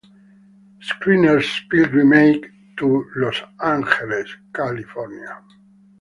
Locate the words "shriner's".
0.79-1.61